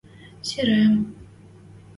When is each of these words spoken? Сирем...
Сирем... 0.47 0.93